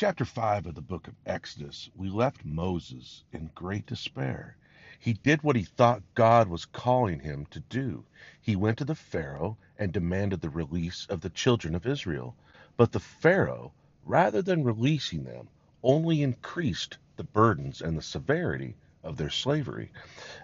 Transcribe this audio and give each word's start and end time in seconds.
Chapter 0.00 0.24
5 0.24 0.64
of 0.64 0.74
the 0.74 0.80
book 0.80 1.08
of 1.08 1.14
Exodus, 1.26 1.90
we 1.94 2.08
left 2.08 2.42
Moses 2.42 3.22
in 3.34 3.50
great 3.54 3.84
despair. 3.84 4.56
He 4.98 5.12
did 5.12 5.42
what 5.42 5.56
he 5.56 5.62
thought 5.62 6.14
God 6.14 6.48
was 6.48 6.64
calling 6.64 7.20
him 7.20 7.44
to 7.50 7.60
do. 7.60 8.06
He 8.40 8.56
went 8.56 8.78
to 8.78 8.86
the 8.86 8.94
Pharaoh 8.94 9.58
and 9.78 9.92
demanded 9.92 10.40
the 10.40 10.48
release 10.48 11.04
of 11.10 11.20
the 11.20 11.28
children 11.28 11.74
of 11.74 11.86
Israel. 11.86 12.34
But 12.78 12.92
the 12.92 12.98
Pharaoh, 12.98 13.74
rather 14.06 14.40
than 14.40 14.64
releasing 14.64 15.24
them, 15.24 15.48
only 15.82 16.22
increased 16.22 16.96
the 17.16 17.24
burdens 17.24 17.82
and 17.82 17.94
the 17.98 18.00
severity 18.00 18.76
of 19.02 19.16
their 19.16 19.30
slavery 19.30 19.90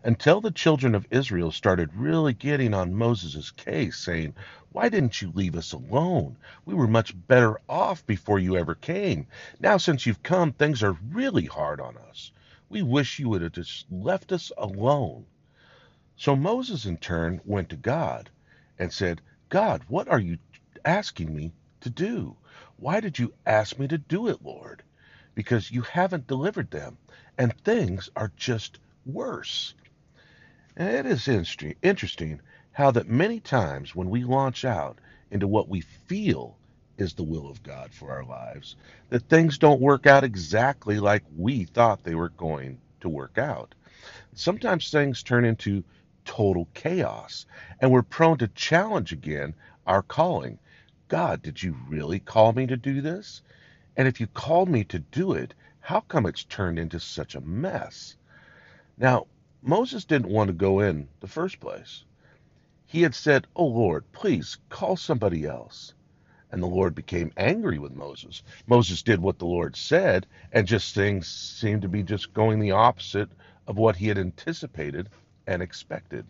until 0.05 0.41
the 0.41 0.51
children 0.51 0.95
of 0.95 1.07
Israel 1.11 1.53
started 1.53 1.95
really 1.95 2.33
getting 2.33 2.75
on 2.75 2.95
Moses' 2.95 3.51
case, 3.51 3.97
saying, 3.99 4.35
Why 4.73 4.89
didn't 4.89 5.21
you 5.21 5.33
leave 5.35 5.57
us 5.57 5.73
alone? 5.73 6.39
We 6.65 6.75
were 6.75 6.87
much 6.87 7.15
better 7.27 7.61
off 7.69 8.07
before 8.07 8.39
you 8.39 8.57
ever 8.57 8.75
came. 8.75 9.27
Now, 9.61 9.77
since 9.77 10.07
you've 10.07 10.23
come, 10.23 10.53
things 10.53 10.83
are 10.83 10.99
really 11.11 11.47
hard 11.47 11.81
on 11.81 11.97
us. 11.99 12.33
We 12.69 12.83
wish 12.83 13.19
you 13.19 13.29
would 13.31 13.43
have 13.43 13.53
just 13.53 13.91
left 13.91 14.33
us 14.33 14.53
alone. 14.57 15.27
So 16.17 16.37
Moses, 16.37 16.87
in 16.87 16.97
turn, 16.97 17.41
went 17.45 17.69
to 17.71 17.77
God 17.77 18.31
and 18.79 18.93
said, 18.93 19.21
God, 19.49 19.83
what 19.89 20.09
are 20.09 20.21
you 20.21 20.39
asking 20.85 21.35
me 21.35 21.53
to 21.81 21.91
do? 21.91 22.37
Why 22.77 23.01
did 23.01 23.19
you 23.19 23.35
ask 23.45 23.79
me 23.79 23.89
to 23.89 23.99
do 23.99 24.29
it, 24.29 24.43
Lord? 24.43 24.83
Because 25.35 25.71
you 25.71 25.83
haven't 25.83 26.27
delivered 26.27 26.71
them 26.71 26.99
and 27.39 27.57
things 27.61 28.11
are 28.17 28.33
just 28.37 28.79
worse. 29.05 29.75
And 30.77 30.89
it 30.89 31.07
is 31.07 31.29
interesting 31.83 32.41
how 32.73 32.91
that 32.91 33.09
many 33.09 33.41
times 33.41 33.95
when 33.95 34.11
we 34.11 34.25
launch 34.25 34.65
out 34.65 34.99
into 35.31 35.47
what 35.49 35.69
we 35.69 35.81
feel 35.81 36.57
is 36.99 37.15
the 37.15 37.23
will 37.23 37.49
of 37.49 37.63
God 37.63 37.93
for 37.93 38.11
our 38.11 38.25
lives, 38.25 38.77
that 39.11 39.29
things 39.29 39.59
don't 39.59 39.81
work 39.81 40.07
out 40.07 40.25
exactly 40.25 40.99
like 40.99 41.25
we 41.37 41.65
thought 41.65 42.05
they 42.05 42.15
were 42.15 42.31
going 42.31 42.79
to 43.01 43.09
work 43.09 43.39
out. 43.39 43.75
Sometimes 44.35 44.91
things 44.91 45.23
turn 45.23 45.45
into 45.45 45.85
total 46.25 46.69
chaos, 46.75 47.47
and 47.81 47.91
we're 47.91 48.03
prone 48.03 48.39
to 48.39 48.49
challenge 48.49 49.13
again 49.13 49.55
our 49.87 50.03
calling. 50.03 50.59
God, 51.09 51.43
did 51.43 51.63
you 51.63 51.77
really 51.89 52.19
call 52.19 52.53
me 52.53 52.67
to 52.67 52.77
do 52.77 53.01
this? 53.01 53.43
And 53.97 54.09
if 54.09 54.21
you 54.21 54.27
called 54.27 54.69
me 54.69 54.85
to 54.85 54.99
do 54.99 55.33
it, 55.33 55.55
how 55.87 56.01
come 56.01 56.27
it's 56.27 56.43
turned 56.43 56.81
into 56.81 56.99
such 56.99 57.37
a 57.37 57.41
mess? 57.41 58.17
Now, 58.99 59.29
Moses 59.63 60.05
didn't 60.05 60.33
want 60.33 60.49
to 60.49 60.53
go 60.53 60.81
in 60.81 61.07
the 61.21 61.29
first 61.29 61.61
place. 61.61 62.03
He 62.87 63.03
had 63.03 63.15
said, 63.15 63.47
Oh 63.55 63.67
Lord, 63.67 64.11
please 64.11 64.59
call 64.69 64.97
somebody 64.97 65.45
else. 65.45 65.95
And 66.51 66.61
the 66.61 66.67
Lord 66.67 66.97
became 66.97 67.31
angry 67.37 67.79
with 67.79 67.95
Moses. 67.95 68.43
Moses 68.67 69.01
did 69.01 69.21
what 69.21 69.39
the 69.39 69.47
Lord 69.47 69.77
said, 69.77 70.27
and 70.51 70.67
just 70.67 70.93
things 70.93 71.29
seemed 71.29 71.83
to 71.83 71.89
be 71.89 72.03
just 72.03 72.35
going 72.35 72.59
the 72.59 72.73
opposite 72.73 73.31
of 73.69 73.79
what 73.79 73.95
he 73.95 74.09
had 74.09 74.19
anticipated 74.19 75.09
and 75.47 75.63
expected. 75.63 76.27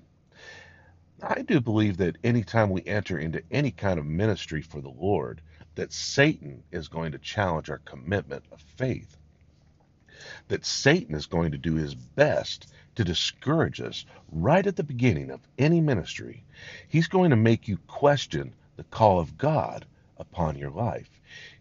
I 1.22 1.40
do 1.40 1.62
believe 1.62 1.96
that 1.96 2.18
anytime 2.22 2.68
we 2.68 2.84
enter 2.84 3.18
into 3.18 3.42
any 3.50 3.70
kind 3.70 3.98
of 3.98 4.04
ministry 4.04 4.60
for 4.60 4.82
the 4.82 4.90
Lord, 4.90 5.40
that 5.76 5.94
Satan 5.94 6.62
is 6.72 6.88
going 6.88 7.12
to 7.12 7.18
challenge 7.18 7.70
our 7.70 7.78
commitment 7.78 8.44
of 8.52 8.60
faith 8.60 9.16
that 10.48 10.64
Satan 10.64 11.14
is 11.14 11.26
going 11.26 11.52
to 11.52 11.58
do 11.58 11.74
his 11.74 11.94
best 11.94 12.72
to 12.94 13.04
discourage 13.04 13.80
us 13.80 14.04
right 14.32 14.66
at 14.66 14.76
the 14.76 14.82
beginning 14.82 15.30
of 15.30 15.40
any 15.58 15.80
ministry. 15.80 16.44
He's 16.88 17.08
going 17.08 17.30
to 17.30 17.36
make 17.36 17.68
you 17.68 17.78
question 17.86 18.54
the 18.76 18.84
call 18.84 19.20
of 19.20 19.38
God 19.38 19.84
upon 20.18 20.56
your 20.56 20.70
life. 20.70 21.08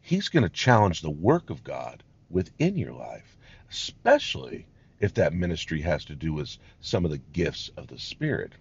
He's 0.02 0.30
going 0.30 0.44
to 0.44 0.50
challenge 0.50 1.02
the 1.02 1.10
work 1.10 1.50
of 1.50 1.64
God 1.64 2.04
within 2.30 2.78
your 2.78 2.94
life, 2.94 3.38
especially 3.70 4.66
if 5.00 5.14
that 5.16 5.34
ministry 5.34 5.82
has 5.82 6.06
to 6.06 6.16
do 6.16 6.34
with 6.34 6.58
some 6.80 7.04
of 7.04 7.12
the 7.12 7.22
gifts 7.34 7.70
of 7.76 7.88
the 7.88 8.00
Spirit. 8.00 8.54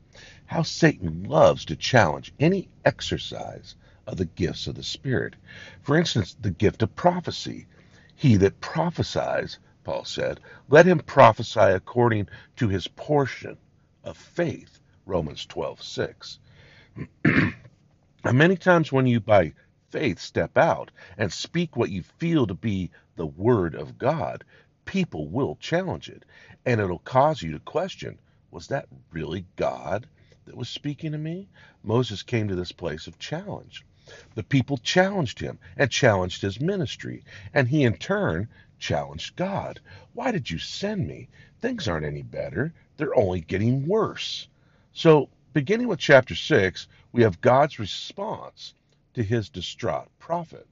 How 0.46 0.62
Satan 0.62 1.24
loves 1.24 1.64
to 1.66 1.76
challenge 1.76 2.32
any 2.40 2.68
exercise 2.84 3.76
of 4.06 4.16
the 4.16 4.24
gifts 4.24 4.66
of 4.66 4.74
the 4.74 4.82
Spirit. 4.82 5.34
For 5.82 5.96
instance, 5.96 6.36
the 6.40 6.50
gift 6.50 6.82
of 6.82 6.94
prophecy. 6.96 7.66
He 8.16 8.36
that 8.36 8.60
prophesies 8.60 9.58
Paul 9.84 10.04
said, 10.06 10.40
let 10.68 10.86
him 10.86 10.98
prophesy 11.00 11.60
according 11.60 12.28
to 12.56 12.68
his 12.68 12.88
portion 12.88 13.58
of 14.02 14.16
faith. 14.16 14.80
Romans 15.06 15.46
12:6. 15.46 16.38
and 18.24 18.38
many 18.38 18.56
times 18.56 18.90
when 18.90 19.06
you 19.06 19.20
by 19.20 19.52
faith 19.90 20.18
step 20.18 20.56
out 20.56 20.90
and 21.18 21.32
speak 21.32 21.76
what 21.76 21.90
you 21.90 22.02
feel 22.02 22.46
to 22.46 22.54
be 22.54 22.90
the 23.16 23.26
word 23.26 23.74
of 23.74 23.98
God, 23.98 24.42
people 24.86 25.28
will 25.28 25.56
challenge 25.56 26.08
it 26.08 26.24
and 26.64 26.80
it'll 26.80 26.98
cause 27.00 27.42
you 27.42 27.52
to 27.52 27.60
question, 27.60 28.18
was 28.50 28.68
that 28.68 28.88
really 29.12 29.44
God 29.56 30.06
that 30.46 30.56
was 30.56 30.68
speaking 30.68 31.12
to 31.12 31.18
me? 31.18 31.48
Moses 31.82 32.22
came 32.22 32.48
to 32.48 32.54
this 32.54 32.72
place 32.72 33.06
of 33.06 33.18
challenge. 33.18 33.84
The 34.34 34.42
people 34.42 34.78
challenged 34.78 35.40
him 35.40 35.58
and 35.76 35.90
challenged 35.90 36.42
his 36.42 36.60
ministry, 36.60 37.24
and 37.52 37.68
he 37.68 37.84
in 37.84 37.96
turn 37.96 38.48
challenged 38.78 39.36
God. 39.36 39.80
Why 40.12 40.30
did 40.32 40.50
you 40.50 40.58
send 40.58 41.06
me? 41.06 41.28
Things 41.60 41.88
aren't 41.88 42.06
any 42.06 42.22
better. 42.22 42.72
They're 42.96 43.18
only 43.18 43.40
getting 43.40 43.86
worse. 43.86 44.48
So, 44.92 45.28
beginning 45.52 45.88
with 45.88 45.98
chapter 45.98 46.34
6, 46.34 46.88
we 47.12 47.22
have 47.22 47.40
God's 47.40 47.78
response 47.78 48.74
to 49.14 49.22
his 49.22 49.48
distraught 49.48 50.08
prophet. 50.18 50.66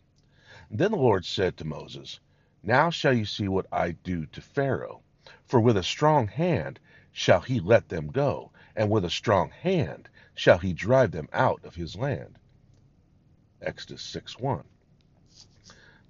Then 0.71 0.91
the 0.93 0.97
Lord 0.97 1.25
said 1.25 1.57
to 1.57 1.65
Moses, 1.65 2.21
Now 2.63 2.91
shall 2.91 3.13
you 3.13 3.25
see 3.25 3.49
what 3.49 3.67
I 3.73 3.93
do 3.93 4.27
to 4.27 4.41
Pharaoh. 4.41 5.03
For 5.45 5.61
with 5.61 5.77
a 5.77 5.83
strong 5.83 6.29
hand 6.29 6.81
shall 7.13 7.41
he 7.41 7.61
let 7.61 7.89
them 7.89 8.09
go, 8.09 8.51
and 8.75 8.91
with 8.91 9.05
a 9.05 9.11
strong 9.11 9.51
hand 9.51 10.09
shall 10.35 10.59
he 10.59 10.73
drive 10.73 11.11
them 11.11 11.29
out 11.33 11.65
of 11.65 11.75
his 11.75 11.95
land. 11.97 12.39
Exodus 13.61 14.03
6 14.03 14.39
1. 14.39 14.65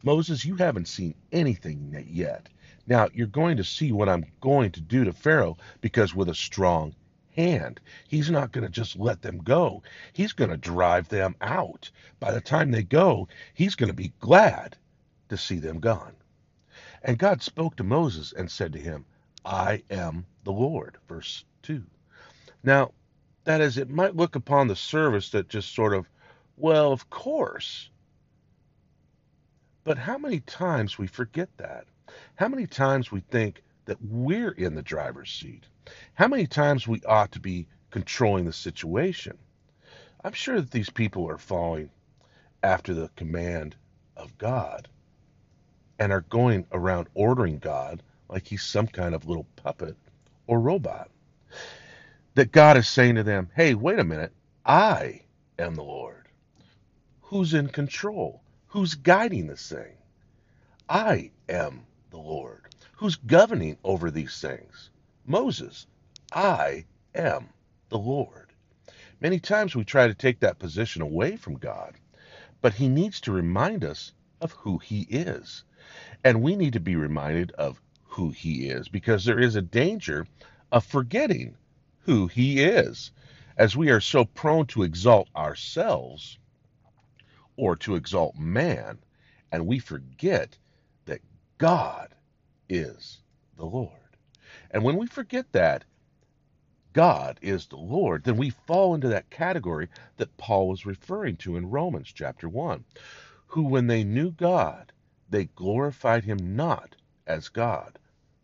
Moses, 0.03 0.45
you 0.45 0.57
haven't 0.57 0.89
seen 0.89 1.15
anything 1.31 2.05
yet. 2.09 2.49
Now, 2.87 3.09
you're 3.15 3.27
going 3.29 3.57
to 3.59 3.65
see 3.65 3.93
what 3.93 4.09
I'm 4.09 4.25
going 4.41 4.73
to 4.73 4.81
do 4.81 5.05
to 5.05 5.13
Pharaoh 5.13 5.57
because 5.81 6.15
with 6.15 6.29
a 6.29 6.35
strong 6.35 6.95
hand, 7.37 7.81
he's 8.09 8.31
not 8.31 8.53
going 8.53 8.65
to 8.65 8.71
just 8.71 8.99
let 8.99 9.23
them 9.23 9.39
go. 9.39 9.83
He's 10.13 10.33
going 10.33 10.51
to 10.51 10.57
drive 10.57 11.09
them 11.09 11.37
out. 11.41 11.91
By 12.21 12.33
the 12.33 12.41
time 12.41 12.71
they 12.71 12.83
go, 12.83 13.29
he's 13.55 13.75
going 13.75 13.89
to 13.89 13.95
be 13.95 14.13
glad 14.21 14.77
to 15.29 15.37
see 15.37 15.59
them 15.59 15.81
gone. 15.81 16.15
And 17.03 17.19
God 17.19 17.43
spoke 17.43 17.77
to 17.77 17.85
Moses 17.85 18.33
and 18.33 18.51
said 18.51 18.73
to 18.73 18.79
him, 18.79 19.05
I 19.45 19.83
am 19.91 20.27
the 20.45 20.53
Lord. 20.53 20.99
Verse 21.09 21.45
2. 21.63 21.83
Now, 22.65 22.93
that 23.45 23.61
is, 23.61 23.79
it 23.79 23.91
might 23.91 24.17
look 24.17 24.37
upon 24.37 24.69
the 24.69 24.77
service 24.77 25.31
that 25.31 25.49
just 25.49 25.75
sort 25.75 25.95
of, 25.95 26.09
well, 26.57 26.93
of 26.93 27.11
course. 27.11 27.91
But 29.85 29.99
how 29.99 30.19
many 30.19 30.41
times 30.41 30.99
we 30.99 31.07
forget 31.07 31.49
that? 31.57 31.87
How 32.37 32.49
many 32.49 32.67
times 32.67 33.11
we 33.11 33.21
think 33.21 33.63
that 33.87 33.99
we're 34.03 34.53
in 34.53 34.75
the 34.75 34.83
driver's 34.83 35.31
seat? 35.31 35.65
How 36.15 36.29
many 36.29 36.47
times 36.47 36.87
we 36.87 37.03
ought 37.03 37.33
to 37.33 37.41
be 37.41 37.67
controlling 37.91 38.45
the 38.45 38.53
situation? 38.53 39.39
I'm 40.25 40.33
sure 40.33 40.61
that 40.61 40.71
these 40.71 40.91
people 40.91 41.29
are 41.29 41.39
following 41.39 41.91
after 42.63 42.95
the 42.95 43.11
command 43.17 43.75
of 44.17 44.39
God 44.39 44.89
and 45.99 46.13
are 46.13 46.21
going 46.23 46.67
around 46.73 47.09
ordering 47.15 47.59
God 47.59 48.03
like 48.29 48.47
he's 48.47 48.63
some 48.63 48.87
kind 48.87 49.15
of 49.15 49.27
little 49.27 49.47
puppet 49.57 49.97
or 50.47 50.61
robot. 50.61 51.11
That 52.35 52.53
God 52.53 52.77
is 52.77 52.89
saying 52.89 53.17
to 53.17 53.25
them, 53.25 53.51
hey, 53.57 53.75
wait 53.75 53.99
a 53.99 54.05
minute, 54.05 54.33
I 54.65 55.23
am 55.59 55.75
the 55.75 55.83
Lord. 55.83 56.29
Who's 57.23 57.53
in 57.55 57.69
control? 57.69 58.42
Who's 58.73 58.95
guiding 58.95 59.49
this 59.49 59.69
thing? 59.69 59.99
I 60.89 61.33
am 61.47 61.85
the 62.09 62.17
Lord. 62.17 62.75
Who's 62.97 63.17
governing 63.17 63.77
over 63.85 64.11
these 64.11 64.41
things? 64.41 64.89
Moses. 65.27 65.87
I 66.33 66.87
am 67.15 67.51
the 67.91 67.99
Lord. 67.99 68.55
Many 69.21 69.41
times 69.41 69.77
we 69.77 69.85
try 69.85 70.07
to 70.07 70.15
take 70.15 70.41
that 70.41 70.59
position 70.59 71.03
away 71.03 71.37
from 71.37 71.59
God, 71.59 71.97
but 72.63 72.73
He 72.73 72.89
needs 72.89 73.21
to 73.21 73.31
remind 73.33 73.85
us 73.85 74.15
of 74.41 74.53
who 74.53 74.79
He 74.79 75.03
is. 75.03 75.65
And 76.25 76.41
we 76.41 76.57
need 76.57 76.73
to 76.73 76.81
be 76.81 76.97
reminded 76.97 77.51
of 77.51 77.79
who 78.05 78.31
He 78.31 78.71
is 78.71 78.89
because 78.89 79.27
there 79.27 79.39
is 79.39 79.55
a 79.55 79.61
danger 79.61 80.27
of 80.71 80.87
forgetting 80.87 81.59
who 82.05 82.27
He 82.27 82.63
is, 82.63 83.11
as 83.55 83.77
we 83.77 83.91
are 83.91 84.01
so 84.01 84.25
prone 84.25 84.65
to 84.69 84.83
exalt 84.83 85.29
ourselves 85.37 86.39
or 87.63 87.77
to 87.77 87.95
exalt 87.95 88.37
man, 88.37 88.99
and 89.53 89.69
we 89.69 89.79
forget 89.79 90.59
that 91.05 91.21
God 91.59 92.13
is 92.69 93.21
the 93.57 93.65
Lord. 93.65 94.17
And 94.73 94.83
when 94.83 94.97
we 94.97 95.07
forget 95.07 95.53
that 95.53 95.85
God 96.93 97.39
is 97.41 97.67
the 97.67 97.77
Lord, 97.77 98.25
then 98.25 98.37
we 98.37 98.51
fall 98.51 98.97
into 98.97 99.07
that 99.11 99.31
category 99.31 99.89
that 100.17 100.37
Paul 100.39 100.67
was 100.67 100.85
referring 100.85 101.37
to 101.37 101.57
in 101.57 101.71
Romans 101.71 102.11
chapter 102.13 102.49
1, 102.49 102.85
who, 103.47 103.63
when 103.63 103.87
they 103.87 104.03
knew 104.03 104.33
God, 104.33 104.91
they 105.31 105.45
glorified 105.45 106.25
him 106.25 106.57
not 106.57 106.97
as 107.29 107.49
God. 107.49 107.97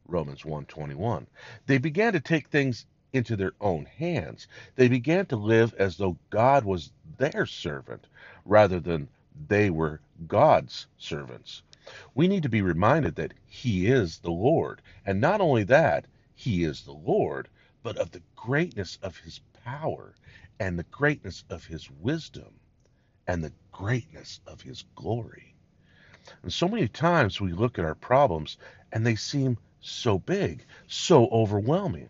Romans 0.06 0.43
1:21. 0.44 1.26
They 1.67 1.79
began 1.79 2.12
to 2.12 2.20
take 2.20 2.50
things 2.50 2.87
into 3.12 3.35
their 3.35 3.53
own 3.61 3.85
hands. 3.85 4.47
They 4.76 4.87
began 4.87 5.26
to 5.26 5.37
live 5.37 5.75
as 5.75 5.97
though 5.97 6.19
God 6.31 6.65
was 6.65 6.93
their 7.19 7.47
servant 7.47 8.06
rather 8.48 8.80
than 8.80 9.08
they 9.48 9.70
were 9.70 10.00
God's 10.26 10.86
servants. 10.96 11.62
We 12.14 12.28
need 12.28 12.42
to 12.42 12.48
be 12.48 12.62
reminded 12.62 13.14
that 13.16 13.34
He 13.46 13.86
is 13.86 14.18
the 14.18 14.30
Lord. 14.30 14.82
And 15.06 15.20
not 15.20 15.40
only 15.40 15.64
that, 15.64 16.06
He 16.34 16.64
is 16.64 16.82
the 16.82 16.92
Lord, 16.92 17.48
but 17.82 17.98
of 17.98 18.10
the 18.10 18.22
greatness 18.34 18.98
of 19.02 19.18
His 19.18 19.40
power 19.64 20.14
and 20.58 20.78
the 20.78 20.84
greatness 20.84 21.44
of 21.50 21.64
His 21.64 21.90
wisdom 21.90 22.54
and 23.26 23.44
the 23.44 23.52
greatness 23.70 24.40
of 24.46 24.62
His 24.62 24.84
glory. 24.94 25.54
And 26.42 26.52
so 26.52 26.68
many 26.68 26.88
times 26.88 27.40
we 27.40 27.52
look 27.52 27.78
at 27.78 27.84
our 27.84 27.94
problems 27.94 28.58
and 28.92 29.06
they 29.06 29.16
seem 29.16 29.58
so 29.80 30.18
big, 30.18 30.64
so 30.86 31.28
overwhelming. 31.28 32.08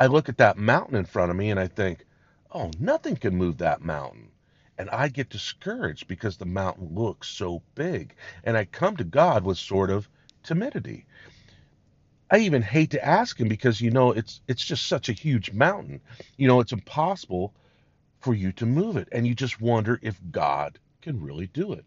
I 0.00 0.06
look 0.06 0.28
at 0.28 0.38
that 0.38 0.58
mountain 0.58 0.96
in 0.96 1.04
front 1.04 1.30
of 1.30 1.36
me 1.36 1.50
and 1.50 1.60
I 1.60 1.68
think, 1.68 2.04
oh, 2.52 2.70
nothing 2.78 3.16
can 3.16 3.36
move 3.36 3.58
that 3.58 3.82
mountain. 3.82 4.30
And 4.78 4.90
I 4.90 5.08
get 5.08 5.30
discouraged 5.30 6.08
because 6.08 6.36
the 6.36 6.46
mountain 6.46 6.94
looks 6.94 7.28
so 7.28 7.62
big. 7.74 8.14
And 8.44 8.56
I 8.56 8.66
come 8.66 8.96
to 8.98 9.04
God 9.04 9.44
with 9.44 9.58
sort 9.58 9.90
of 9.90 10.08
timidity. 10.42 11.06
I 12.30 12.38
even 12.38 12.62
hate 12.62 12.90
to 12.90 13.04
ask 13.04 13.38
him 13.40 13.48
because 13.48 13.80
you 13.80 13.90
know 13.90 14.12
it's 14.12 14.40
it's 14.48 14.64
just 14.64 14.86
such 14.86 15.08
a 15.08 15.12
huge 15.14 15.52
mountain. 15.52 16.00
You 16.36 16.48
know, 16.48 16.60
it's 16.60 16.72
impossible 16.72 17.54
for 18.20 18.34
you 18.34 18.52
to 18.52 18.66
move 18.66 18.96
it 18.96 19.08
and 19.12 19.26
you 19.26 19.34
just 19.34 19.60
wonder 19.60 19.98
if 20.02 20.20
God 20.32 20.78
can 21.00 21.22
really 21.22 21.46
do 21.46 21.72
it. 21.72 21.84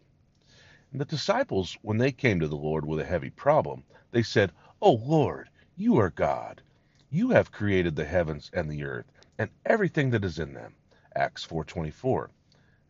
And 0.92 1.00
the 1.00 1.04
disciples 1.04 1.76
when 1.82 1.98
they 1.98 2.12
came 2.12 2.40
to 2.40 2.48
the 2.48 2.56
Lord 2.56 2.86
with 2.86 3.00
a 3.00 3.04
heavy 3.04 3.30
problem, 3.30 3.84
they 4.10 4.22
said, 4.22 4.52
"Oh 4.80 4.94
Lord, 4.94 5.50
you 5.76 5.98
are 5.98 6.10
God. 6.10 6.62
You 7.10 7.30
have 7.30 7.52
created 7.52 7.96
the 7.96 8.04
heavens 8.06 8.50
and 8.52 8.70
the 8.70 8.84
earth 8.84 9.12
and 9.38 9.50
everything 9.66 10.10
that 10.10 10.24
is 10.24 10.38
in 10.38 10.54
them. 10.54 10.74
Acts 11.14 11.44
4:24. 11.44 12.30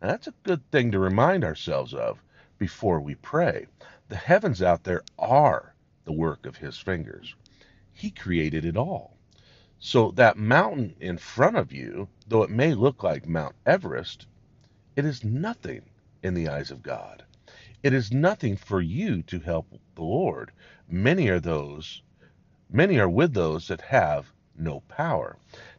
Now 0.01 0.09
that's 0.09 0.27
a 0.27 0.35
good 0.43 0.69
thing 0.71 0.91
to 0.93 0.99
remind 0.99 1.45
ourselves 1.45 1.93
of 1.93 2.23
before 2.59 3.01
we 3.01 3.15
pray. 3.15 3.67
The 4.09 4.17
heavens 4.17 4.63
out 4.63 4.85
there 4.85 5.03
are 5.19 5.75
the 6.05 6.13
work 6.13 6.47
of 6.47 6.57
his 6.57 6.79
fingers. 6.79 7.35
He 7.93 8.11
created 8.11 8.65
it 8.65 8.77
all. 8.77 9.17
So 9.79 10.11
that 10.13 10.37
mountain 10.37 10.97
in 11.01 11.19
front 11.19 11.57
of 11.57 11.73
you, 11.73 12.09
though 12.27 12.43
it 12.43 12.51
may 12.51 12.75
look 12.75 13.03
like 13.03 13.29
Mount 13.29 13.57
Everest, 13.67 14.27
it 14.97 15.05
is 15.05 15.25
nothing 15.25 15.83
in 16.23 16.35
the 16.35 16.49
eyes 16.49 16.71
of 16.71 16.83
God. 16.83 17.25
It 17.83 17.93
is 17.93 18.13
nothing 18.13 18.57
for 18.57 18.81
you 18.81 19.23
to 19.25 19.41
help 19.41 19.67
the 19.95 20.03
Lord. 20.03 20.53
Many 20.89 21.29
are 21.29 21.41
those 21.41 22.03
Many 22.73 23.01
are 23.01 23.09
with 23.09 23.35
those 23.35 23.67
that 23.67 23.81
have 23.81 24.33
no 24.57 24.79
power. 24.83 25.37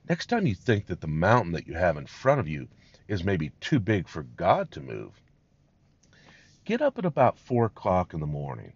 Next 0.09 0.25
time 0.25 0.45
you 0.45 0.53
think 0.53 0.87
that 0.87 0.99
the 0.99 1.07
mountain 1.07 1.53
that 1.53 1.65
you 1.65 1.73
have 1.75 1.95
in 1.95 2.05
front 2.05 2.41
of 2.41 2.49
you 2.49 2.67
is 3.11 3.23
maybe 3.25 3.51
too 3.59 3.77
big 3.77 4.07
for 4.07 4.23
God 4.23 4.71
to 4.71 4.79
move, 4.79 5.19
get 6.63 6.81
up 6.81 6.97
at 6.97 7.03
about 7.03 7.37
four 7.37 7.65
o'clock 7.65 8.13
in 8.13 8.21
the 8.21 8.25
morning, 8.25 8.71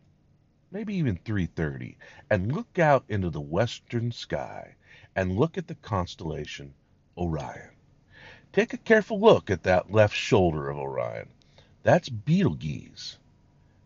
maybe 0.71 0.93
even 0.95 1.15
three 1.15 1.45
thirty, 1.45 1.97
and 2.29 2.51
look 2.51 2.77
out 2.77 3.05
into 3.07 3.29
the 3.29 3.39
western 3.39 4.11
sky 4.11 4.75
and 5.15 5.37
look 5.37 5.57
at 5.57 5.67
the 5.67 5.75
constellation 5.75 6.73
Orion. 7.17 7.69
Take 8.51 8.73
a 8.73 8.77
careful 8.77 9.21
look 9.21 9.49
at 9.49 9.63
that 9.63 9.89
left 9.89 10.13
shoulder 10.13 10.69
of 10.69 10.77
Orion. 10.77 11.29
That's 11.83 12.09
Betelgeuse. 12.09 13.17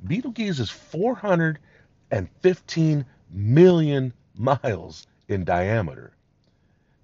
Betelgeuse 0.04 0.60
is 0.60 0.72
415 0.72 3.06
million 3.30 4.14
miles 4.34 5.06
in 5.28 5.44
diameter. 5.44 6.14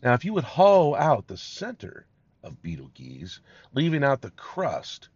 Now, 0.01 0.15
if 0.15 0.25
you 0.25 0.33
would 0.33 0.43
hollow 0.43 0.95
out 0.95 1.27
the 1.27 1.37
center 1.37 2.07
of 2.45 2.61
Betelgeuse, 2.61 3.41
leaving 3.73 4.03
out 4.03 4.21
the 4.21 4.31
crust, 4.31 5.09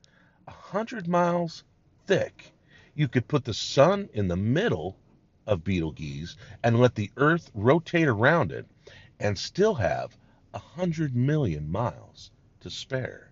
a 0.47 0.51
hundred 0.51 1.07
miles 1.07 1.63
thick, 2.07 2.51
you 2.95 3.07
could 3.07 3.27
put 3.27 3.45
the 3.45 3.53
sun 3.53 4.09
in 4.13 4.27
the 4.27 4.35
middle 4.35 4.97
of 5.45 5.63
Betelgeuse 5.63 6.35
and 6.63 6.79
let 6.79 6.95
the 6.95 7.11
Earth 7.17 7.51
rotate 7.53 8.07
around 8.07 8.51
it 8.51 8.65
and 9.19 9.37
still 9.37 9.75
have 9.75 10.17
a 10.53 10.59
hundred 10.59 11.15
million 11.15 11.71
miles 11.71 12.31
to 12.61 12.69
spare. 12.69 13.31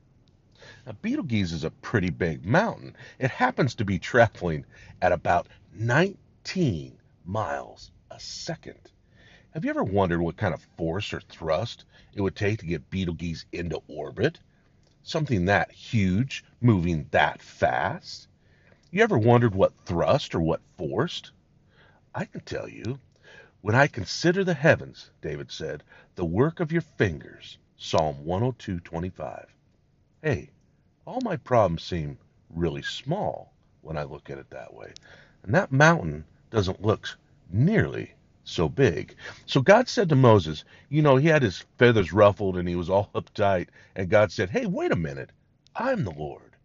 Now, 0.85 0.93
Betelgeuse 1.01 1.51
is 1.51 1.63
a 1.63 1.71
pretty 1.71 2.09
big 2.09 2.45
mountain. 2.45 2.95
It 3.19 3.31
happens 3.31 3.75
to 3.75 3.85
be 3.85 3.99
traveling 3.99 4.65
at 5.01 5.11
about 5.11 5.47
19 5.73 6.97
miles 7.25 7.91
a 8.11 8.19
second. 8.19 8.91
Have 9.57 9.65
you 9.65 9.71
ever 9.71 9.83
wondered 9.83 10.21
what 10.21 10.37
kind 10.37 10.53
of 10.53 10.61
force 10.77 11.11
or 11.11 11.19
thrust 11.19 11.83
it 12.13 12.21
would 12.21 12.35
take 12.35 12.59
to 12.59 12.67
get 12.67 12.91
Betelgeuse 12.91 13.43
into 13.51 13.81
orbit? 13.87 14.39
Something 15.01 15.45
that 15.45 15.71
huge, 15.71 16.45
moving 16.61 17.07
that 17.09 17.41
fast? 17.41 18.27
You 18.91 19.01
ever 19.01 19.17
wondered 19.17 19.55
what 19.55 19.73
thrust 19.83 20.35
or 20.35 20.41
what 20.41 20.61
forced? 20.77 21.31
I 22.13 22.25
can 22.25 22.41
tell 22.41 22.69
you. 22.69 22.99
When 23.61 23.73
I 23.73 23.87
consider 23.87 24.43
the 24.43 24.53
heavens, 24.53 25.09
David 25.23 25.51
said, 25.51 25.81
the 26.13 26.23
work 26.23 26.59
of 26.59 26.71
your 26.71 26.83
fingers, 26.83 27.57
Psalm 27.77 28.17
102:25. 28.27 29.47
Hey, 30.21 30.51
all 31.03 31.21
my 31.21 31.35
problems 31.35 31.81
seem 31.81 32.19
really 32.51 32.83
small 32.83 33.53
when 33.81 33.97
I 33.97 34.03
look 34.03 34.29
at 34.29 34.37
it 34.37 34.51
that 34.51 34.75
way. 34.75 34.93
And 35.41 35.55
that 35.55 35.71
mountain 35.71 36.25
doesn't 36.51 36.83
look 36.83 37.17
nearly 37.49 38.13
so 38.49 38.69
big. 38.69 39.15
So 39.45 39.61
God 39.61 39.89
said 39.89 40.09
to 40.09 40.15
Moses, 40.15 40.65
you 40.89 41.01
know, 41.01 41.17
he 41.17 41.27
had 41.27 41.43
his 41.43 41.65
feathers 41.77 42.13
ruffled 42.13 42.57
and 42.57 42.67
he 42.67 42.75
was 42.75 42.89
all 42.89 43.11
uptight. 43.15 43.67
And 43.95 44.09
God 44.09 44.31
said, 44.31 44.49
hey, 44.49 44.65
wait 44.65 44.91
a 44.91 44.97
minute. 44.97 45.31
I'm 45.75 46.03
the 46.05 46.11
Lord. 46.11 46.55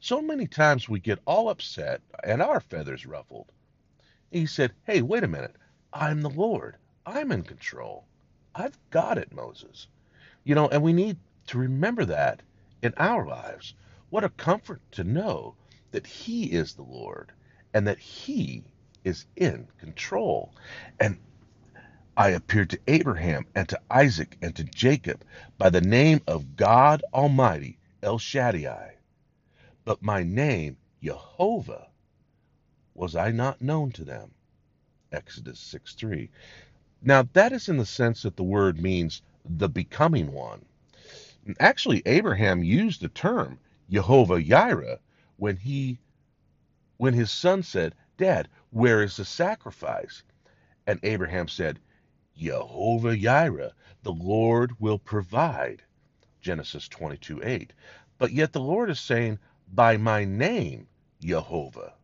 So 0.00 0.22
many 0.22 0.46
times 0.46 0.88
we 0.88 1.00
get 1.00 1.20
all 1.26 1.48
upset 1.48 2.02
and 2.24 2.42
our 2.42 2.60
feathers 2.60 3.06
ruffled. 3.06 3.52
He 4.30 4.46
said, 4.46 4.72
hey, 4.84 5.02
wait 5.02 5.24
a 5.24 5.28
minute. 5.28 5.56
I'm 5.92 6.22
the 6.22 6.30
Lord. 6.30 6.76
I'm 7.06 7.32
in 7.32 7.42
control. 7.42 8.06
I've 8.54 8.78
got 8.90 9.18
it, 9.18 9.32
Moses. 9.32 9.88
You 10.44 10.54
know, 10.54 10.68
and 10.68 10.82
we 10.82 10.92
need 10.92 11.18
to 11.48 11.58
remember 11.58 12.04
that 12.06 12.42
in 12.82 12.94
our 12.96 13.26
lives. 13.26 13.74
What 14.10 14.24
a 14.24 14.30
comfort 14.30 14.82
to 14.92 15.04
know 15.04 15.56
that 15.92 16.06
He 16.06 16.44
is 16.44 16.74
the 16.74 16.82
Lord 16.82 17.32
and 17.74 17.86
that 17.86 17.98
He 17.98 18.64
is 19.04 19.26
in 19.36 19.68
control. 19.78 20.54
And 21.00 21.18
I 22.18 22.30
appeared 22.30 22.70
to 22.70 22.80
Abraham 22.86 23.46
and 23.54 23.68
to 23.68 23.80
Isaac 23.90 24.38
and 24.40 24.56
to 24.56 24.64
Jacob 24.64 25.22
by 25.58 25.68
the 25.70 25.82
name 25.82 26.22
of 26.26 26.56
God 26.56 27.04
Almighty, 27.12 27.78
El 28.02 28.18
Shaddai. 28.18 28.96
But 29.84 30.02
my 30.02 30.22
name, 30.22 30.78
Jehovah, 31.02 31.88
was 32.94 33.14
I 33.14 33.32
not 33.32 33.60
known 33.60 33.92
to 33.92 34.04
them? 34.04 34.32
Exodus 35.12 35.60
6 35.60 35.94
3. 35.94 36.30
Now, 37.02 37.28
that 37.34 37.52
is 37.52 37.68
in 37.68 37.76
the 37.76 37.86
sense 37.86 38.22
that 38.22 38.36
the 38.36 38.42
word 38.44 38.80
means 38.80 39.20
the 39.44 39.68
becoming 39.68 40.32
one. 40.32 40.64
Actually, 41.60 42.02
Abraham 42.06 42.64
used 42.64 43.02
the 43.02 43.08
term 43.08 43.58
Jehovah 43.90 44.42
Jireh 44.42 45.00
when 45.36 45.56
he 45.58 45.98
when 46.96 47.12
his 47.12 47.30
son 47.30 47.62
said, 47.62 47.94
Dad, 48.16 48.48
where 48.70 49.02
is 49.02 49.18
the 49.18 49.24
sacrifice? 49.24 50.22
And 50.86 50.98
Abraham 51.02 51.46
said, 51.48 51.78
Jehovah 52.36 53.16
Jireh, 53.16 53.72
the 54.02 54.12
Lord 54.12 54.78
will 54.78 54.98
provide. 54.98 55.82
Genesis 56.42 56.86
22 56.86 57.42
8. 57.42 57.72
But 58.18 58.32
yet 58.32 58.52
the 58.52 58.60
Lord 58.60 58.90
is 58.90 59.00
saying, 59.00 59.38
By 59.72 59.96
my 59.96 60.24
name, 60.24 60.86
Jehovah, 61.20 61.94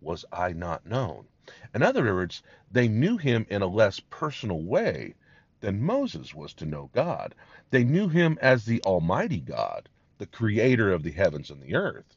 was 0.00 0.24
I 0.32 0.52
not 0.54 0.86
known. 0.86 1.28
In 1.74 1.82
other 1.82 2.02
words, 2.02 2.42
they 2.70 2.88
knew 2.88 3.18
him 3.18 3.46
in 3.50 3.60
a 3.60 3.66
less 3.66 4.00
personal 4.00 4.62
way 4.62 5.14
than 5.60 5.82
Moses 5.82 6.34
was 6.34 6.54
to 6.54 6.66
know 6.66 6.90
God. 6.94 7.34
They 7.70 7.84
knew 7.84 8.08
him 8.08 8.38
as 8.40 8.64
the 8.64 8.82
Almighty 8.82 9.40
God, 9.40 9.88
the 10.18 10.26
creator 10.26 10.90
of 10.90 11.02
the 11.02 11.12
heavens 11.12 11.50
and 11.50 11.62
the 11.62 11.74
earth. 11.74 12.16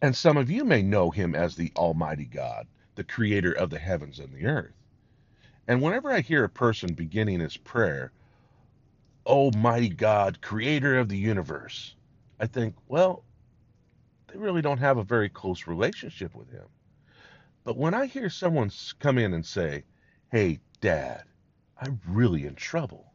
And 0.00 0.14
some 0.14 0.36
of 0.36 0.50
you 0.50 0.64
may 0.64 0.82
know 0.82 1.10
him 1.10 1.34
as 1.34 1.56
the 1.56 1.72
Almighty 1.76 2.26
God, 2.26 2.68
the 2.94 3.04
creator 3.04 3.52
of 3.52 3.70
the 3.70 3.78
heavens 3.78 4.20
and 4.20 4.32
the 4.32 4.46
earth. 4.46 4.83
And 5.66 5.82
whenever 5.82 6.12
I 6.12 6.20
hear 6.20 6.44
a 6.44 6.48
person 6.48 6.94
beginning 6.94 7.40
his 7.40 7.56
prayer, 7.56 8.12
oh 9.26 9.46
Almighty 9.46 9.88
God, 9.88 10.40
creator 10.42 10.98
of 10.98 11.08
the 11.08 11.16
universe, 11.16 11.94
I 12.38 12.46
think, 12.46 12.74
well, 12.88 13.24
they 14.28 14.38
really 14.38 14.62
don't 14.62 14.78
have 14.78 14.98
a 14.98 15.04
very 15.04 15.28
close 15.28 15.66
relationship 15.66 16.34
with 16.34 16.50
him. 16.50 16.66
But 17.64 17.78
when 17.78 17.94
I 17.94 18.06
hear 18.06 18.28
someone 18.28 18.70
come 18.98 19.18
in 19.18 19.32
and 19.32 19.46
say, 19.46 19.84
hey, 20.30 20.60
Dad, 20.80 21.24
I'm 21.80 22.00
really 22.06 22.46
in 22.46 22.54
trouble, 22.54 23.12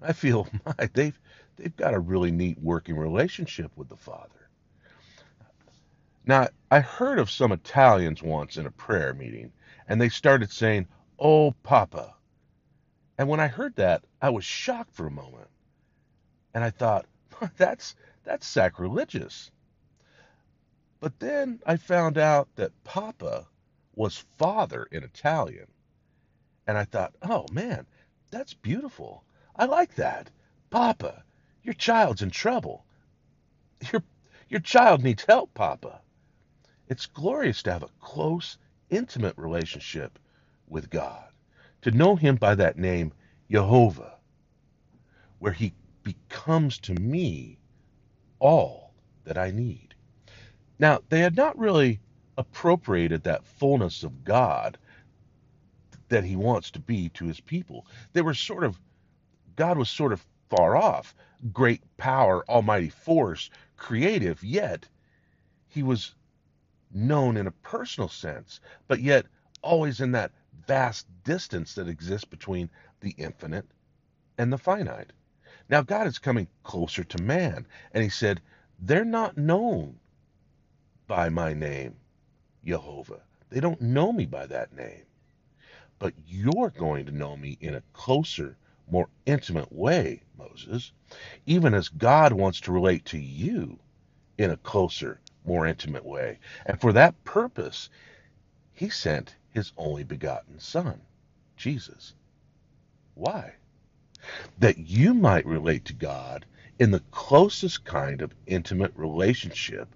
I 0.00 0.12
feel 0.12 0.46
my, 0.66 0.88
they've, 0.92 1.18
they've 1.56 1.76
got 1.76 1.94
a 1.94 1.98
really 1.98 2.30
neat 2.30 2.58
working 2.60 2.96
relationship 2.96 3.72
with 3.76 3.88
the 3.88 3.96
Father. 3.96 4.48
Now, 6.26 6.48
I 6.70 6.80
heard 6.80 7.18
of 7.18 7.30
some 7.30 7.52
Italians 7.52 8.22
once 8.22 8.56
in 8.56 8.66
a 8.66 8.70
prayer 8.70 9.12
meeting, 9.12 9.52
and 9.88 10.00
they 10.00 10.08
started 10.08 10.50
saying, 10.52 10.86
Oh, 11.18 11.52
Papa. 11.62 12.14
And 13.18 13.28
when 13.28 13.40
I 13.40 13.46
heard 13.46 13.76
that, 13.76 14.04
I 14.20 14.30
was 14.30 14.44
shocked 14.44 14.94
for 14.94 15.06
a 15.06 15.10
moment. 15.10 15.48
And 16.54 16.64
I 16.64 16.70
thought, 16.70 17.06
that's, 17.56 17.94
that's 18.24 18.46
sacrilegious. 18.46 19.50
But 21.00 21.18
then 21.20 21.60
I 21.66 21.76
found 21.76 22.18
out 22.18 22.48
that 22.56 22.84
Papa 22.84 23.46
was 23.94 24.24
father 24.38 24.88
in 24.90 25.04
Italian. 25.04 25.66
And 26.66 26.78
I 26.78 26.84
thought, 26.84 27.14
oh 27.22 27.46
man, 27.52 27.86
that's 28.30 28.54
beautiful. 28.54 29.24
I 29.54 29.66
like 29.66 29.94
that. 29.96 30.30
Papa, 30.70 31.22
your 31.62 31.74
child's 31.74 32.22
in 32.22 32.30
trouble. 32.30 32.84
Your, 33.92 34.02
your 34.48 34.60
child 34.60 35.04
needs 35.04 35.24
help, 35.24 35.52
Papa. 35.54 36.00
It's 36.88 37.06
glorious 37.06 37.62
to 37.64 37.72
have 37.72 37.82
a 37.82 37.88
close, 38.00 38.58
intimate 38.90 39.36
relationship 39.36 40.18
with 40.68 40.90
God, 40.90 41.28
to 41.82 41.90
know 41.90 42.16
Him 42.16 42.36
by 42.36 42.54
that 42.54 42.78
name, 42.78 43.12
Jehovah, 43.50 44.16
where 45.38 45.52
He 45.52 45.74
becomes 46.02 46.78
to 46.80 46.94
me 46.94 47.58
all 48.38 48.92
that 49.24 49.38
I 49.38 49.50
need. 49.50 49.94
Now, 50.78 51.00
they 51.08 51.20
had 51.20 51.36
not 51.36 51.58
really 51.58 52.00
appropriated 52.36 53.22
that 53.22 53.46
fullness 53.46 54.02
of 54.02 54.24
God 54.24 54.76
that 56.08 56.24
he 56.24 56.36
wants 56.36 56.70
to 56.72 56.80
be 56.80 57.08
to 57.10 57.26
his 57.26 57.40
people. 57.40 57.86
They 58.12 58.22
were 58.22 58.34
sort 58.34 58.64
of, 58.64 58.78
God 59.56 59.78
was 59.78 59.88
sort 59.88 60.12
of 60.12 60.24
far 60.50 60.76
off. 60.76 61.14
Great 61.52 61.82
power, 61.96 62.44
almighty 62.48 62.88
force, 62.88 63.50
creative, 63.76 64.42
yet 64.42 64.88
he 65.68 65.82
was 65.82 66.14
known 66.92 67.36
in 67.36 67.46
a 67.46 67.50
personal 67.50 68.08
sense, 68.08 68.60
but 68.86 69.00
yet 69.00 69.26
always 69.62 70.00
in 70.00 70.12
that 70.12 70.32
vast 70.66 71.06
distance 71.24 71.74
that 71.74 71.88
exists 71.88 72.24
between 72.24 72.70
the 73.00 73.10
infinite 73.18 73.66
and 74.38 74.52
the 74.52 74.58
finite. 74.58 75.12
Now, 75.68 75.82
God 75.82 76.06
is 76.06 76.18
coming 76.18 76.48
closer 76.62 77.04
to 77.04 77.22
man, 77.22 77.66
and 77.92 78.02
he 78.02 78.10
said, 78.10 78.40
They're 78.78 79.04
not 79.04 79.38
known 79.38 79.98
by 81.06 81.28
my 81.28 81.54
name, 81.54 81.96
Jehovah. 82.64 83.20
They 83.50 83.60
don't 83.60 83.80
know 83.80 84.12
me 84.12 84.26
by 84.26 84.46
that 84.46 84.74
name. 84.74 85.04
But 85.98 86.14
you're 86.26 86.70
going 86.70 87.06
to 87.06 87.12
know 87.12 87.36
me 87.36 87.56
in 87.60 87.74
a 87.74 87.82
closer, 87.92 88.56
more 88.90 89.08
intimate 89.26 89.72
way, 89.72 90.22
Moses, 90.36 90.92
even 91.46 91.72
as 91.74 91.88
God 91.88 92.32
wants 92.32 92.60
to 92.62 92.72
relate 92.72 93.04
to 93.06 93.18
you 93.18 93.78
in 94.38 94.50
a 94.50 94.56
closer, 94.58 95.20
more 95.44 95.66
intimate 95.66 96.04
way. 96.04 96.38
And 96.66 96.80
for 96.80 96.92
that 96.92 97.22
purpose, 97.24 97.88
he 98.72 98.88
sent 98.88 99.36
his 99.54 99.72
only 99.76 100.02
begotten 100.02 100.58
Son, 100.58 101.00
Jesus. 101.56 102.12
Why? 103.14 103.54
That 104.58 104.78
you 104.78 105.14
might 105.14 105.46
relate 105.46 105.84
to 105.86 105.92
God 105.94 106.44
in 106.80 106.90
the 106.90 107.02
closest 107.12 107.84
kind 107.84 108.20
of 108.20 108.34
intimate 108.46 108.92
relationship 108.96 109.88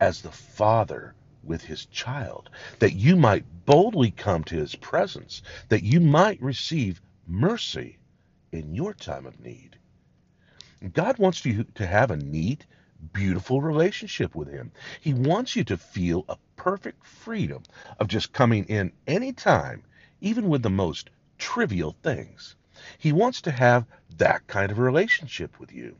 as 0.00 0.22
the 0.22 0.30
Father 0.30 1.14
with 1.42 1.62
his 1.62 1.86
child, 1.86 2.48
that 2.78 2.94
you 2.94 3.16
might 3.16 3.66
boldly 3.66 4.12
come 4.12 4.44
to 4.44 4.56
his 4.56 4.76
presence, 4.76 5.42
that 5.68 5.82
you 5.82 5.98
might 5.98 6.40
receive 6.40 7.02
mercy 7.26 7.98
in 8.52 8.72
your 8.72 8.94
time 8.94 9.26
of 9.26 9.40
need. 9.40 9.76
God 10.92 11.18
wants 11.18 11.44
you 11.44 11.64
to 11.74 11.86
have 11.86 12.12
a 12.12 12.16
neat, 12.16 12.66
beautiful 13.12 13.60
relationship 13.60 14.36
with 14.36 14.48
him. 14.48 14.70
He 15.00 15.12
wants 15.12 15.56
you 15.56 15.64
to 15.64 15.76
feel 15.76 16.24
a 16.28 16.36
perfect 16.56 17.06
freedom 17.06 17.62
of 17.98 18.08
just 18.08 18.32
coming 18.32 18.64
in 18.64 18.92
any 19.06 19.32
time, 19.32 19.82
even 20.20 20.48
with 20.48 20.62
the 20.62 20.70
most 20.70 21.10
trivial 21.38 21.96
things. 22.02 22.56
He 22.98 23.12
wants 23.12 23.40
to 23.42 23.50
have 23.50 23.86
that 24.16 24.46
kind 24.46 24.70
of 24.70 24.78
relationship 24.78 25.58
with 25.60 25.72
you. 25.72 25.96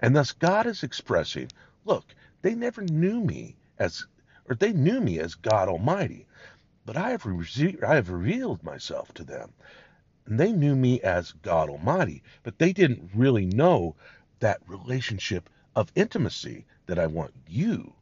And 0.00 0.16
thus 0.16 0.32
God 0.32 0.66
is 0.66 0.82
expressing, 0.82 1.50
look, 1.84 2.14
they 2.42 2.54
never 2.54 2.82
knew 2.82 3.20
me 3.20 3.56
as, 3.78 4.06
or 4.48 4.54
they 4.54 4.72
knew 4.72 5.00
me 5.00 5.18
as 5.18 5.34
God 5.34 5.68
Almighty, 5.68 6.26
but 6.86 6.96
I 6.96 7.10
have, 7.10 7.26
re- 7.26 7.78
I 7.86 7.94
have 7.94 8.10
revealed 8.10 8.62
myself 8.62 9.12
to 9.14 9.24
them. 9.24 9.52
And 10.26 10.40
they 10.40 10.52
knew 10.52 10.76
me 10.76 11.00
as 11.02 11.32
God 11.32 11.68
Almighty, 11.70 12.22
but 12.42 12.58
they 12.58 12.72
didn't 12.72 13.10
really 13.14 13.46
know 13.46 13.96
that 14.40 14.60
relationship 14.66 15.50
of 15.76 15.92
intimacy 15.94 16.66
that 16.86 16.98
I 16.98 17.06
want 17.06 17.34
you 17.48 17.94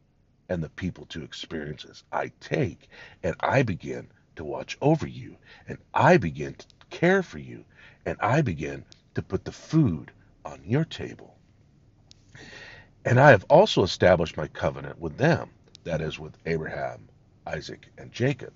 and 0.49 0.63
the 0.63 0.69
people 0.69 1.05
to 1.05 1.23
experience 1.23 1.85
as 1.85 2.03
I 2.11 2.31
take 2.39 2.89
and 3.23 3.35
I 3.39 3.63
begin 3.63 4.09
to 4.35 4.43
watch 4.43 4.77
over 4.81 5.07
you 5.07 5.37
and 5.67 5.77
I 5.93 6.17
begin 6.17 6.55
to 6.55 6.65
care 6.89 7.23
for 7.23 7.39
you 7.39 7.63
and 8.05 8.17
I 8.19 8.41
begin 8.41 8.83
to 9.15 9.21
put 9.21 9.45
the 9.45 9.51
food 9.51 10.11
on 10.43 10.61
your 10.65 10.85
table. 10.85 11.35
And 13.05 13.19
I 13.19 13.31
have 13.31 13.45
also 13.49 13.83
established 13.83 14.37
my 14.37 14.47
covenant 14.47 14.99
with 14.99 15.17
them, 15.17 15.51
that 15.83 16.01
is, 16.01 16.19
with 16.19 16.37
Abraham, 16.45 17.07
Isaac, 17.45 17.87
and 17.97 18.11
Jacob, 18.11 18.53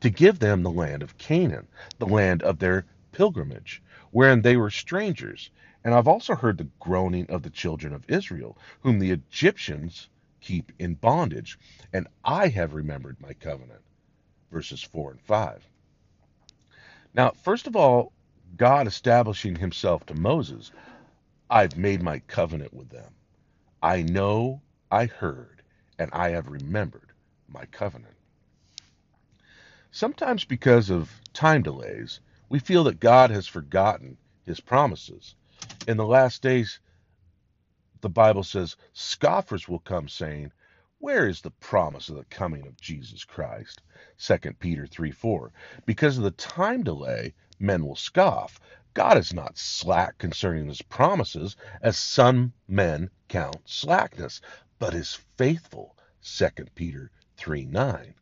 to 0.00 0.10
give 0.10 0.38
them 0.38 0.62
the 0.62 0.70
land 0.70 1.02
of 1.02 1.18
Canaan, 1.18 1.68
the 1.98 2.06
land 2.06 2.42
of 2.42 2.58
their 2.58 2.86
pilgrimage, 3.12 3.82
wherein 4.10 4.42
they 4.42 4.56
were 4.56 4.70
strangers. 4.70 5.50
And 5.84 5.94
I've 5.94 6.08
also 6.08 6.34
heard 6.34 6.58
the 6.58 6.68
groaning 6.80 7.26
of 7.30 7.42
the 7.42 7.50
children 7.50 7.92
of 7.92 8.08
Israel, 8.08 8.58
whom 8.80 8.98
the 8.98 9.10
Egyptians 9.10 10.08
keep 10.44 10.72
in 10.78 10.94
bondage, 10.94 11.58
and 11.92 12.06
I 12.22 12.48
have 12.48 12.74
remembered 12.74 13.16
my 13.20 13.32
covenant. 13.32 13.80
Verses 14.52 14.82
4 14.82 15.12
and 15.12 15.20
5. 15.22 15.66
Now, 17.14 17.30
first 17.30 17.66
of 17.66 17.74
all, 17.74 18.12
God 18.56 18.86
establishing 18.86 19.56
himself 19.56 20.04
to 20.06 20.14
Moses, 20.14 20.70
I've 21.48 21.76
made 21.78 22.02
my 22.02 22.18
covenant 22.20 22.74
with 22.74 22.90
them. 22.90 23.14
I 23.82 24.02
know, 24.02 24.60
I 24.90 25.06
heard, 25.06 25.62
and 25.98 26.10
I 26.12 26.30
have 26.30 26.48
remembered 26.48 27.12
my 27.48 27.64
covenant. 27.66 28.14
Sometimes, 29.90 30.44
because 30.44 30.90
of 30.90 31.10
time 31.32 31.62
delays, 31.62 32.20
we 32.48 32.58
feel 32.58 32.84
that 32.84 33.00
God 33.00 33.30
has 33.30 33.46
forgotten 33.46 34.18
his 34.44 34.60
promises. 34.60 35.36
In 35.88 35.96
the 35.96 36.06
last 36.06 36.42
days, 36.42 36.80
the 38.04 38.10
Bible 38.10 38.44
says, 38.44 38.76
scoffers 38.92 39.66
will 39.66 39.78
come 39.78 40.10
saying, 40.10 40.52
Where 40.98 41.26
is 41.26 41.40
the 41.40 41.52
promise 41.52 42.10
of 42.10 42.16
the 42.16 42.26
coming 42.26 42.66
of 42.66 42.78
Jesus 42.78 43.24
Christ? 43.24 43.80
2 44.18 44.36
Peter 44.58 44.86
3 44.86 45.10
4. 45.10 45.50
Because 45.86 46.18
of 46.18 46.24
the 46.24 46.30
time 46.32 46.82
delay, 46.82 47.32
men 47.58 47.86
will 47.86 47.96
scoff. 47.96 48.60
God 48.92 49.16
is 49.16 49.32
not 49.32 49.56
slack 49.56 50.18
concerning 50.18 50.68
his 50.68 50.82
promises, 50.82 51.56
as 51.80 51.96
some 51.96 52.52
men 52.68 53.08
count 53.28 53.56
slackness, 53.64 54.42
but 54.78 54.92
is 54.92 55.18
faithful. 55.38 55.96
2 56.22 56.48
Peter 56.74 57.10
3 57.38 57.64
9. 57.64 58.14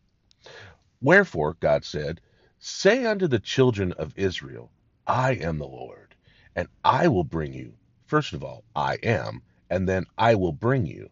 Wherefore, 1.01 1.55
God 1.59 1.85
said, 1.85 2.21
Say 2.61 3.05
unto 3.05 3.27
the 3.27 3.41
children 3.41 3.91
of 3.95 4.17
Israel, 4.17 4.71
I 5.09 5.33
am 5.33 5.59
the 5.59 5.67
Lord, 5.67 6.15
and 6.55 6.69
I 6.85 7.09
will 7.09 7.25
bring 7.25 7.53
you, 7.53 7.75
first 8.07 8.33
of 8.33 8.45
all, 8.45 8.62
I 8.77 8.95
am, 9.03 9.43
and 9.73 9.88
then 9.88 10.05
I 10.19 10.35
will 10.35 10.52
bring 10.52 10.85
you 10.85 11.09